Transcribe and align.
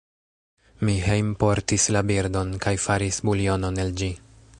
Mi 0.87 0.95
hejmportis 1.07 1.85
la 1.97 2.03
birdon, 2.13 2.55
kaj 2.67 2.73
faris 2.87 3.21
buljonon 3.31 3.79
el 3.85 3.93
ĝi. 4.01 4.09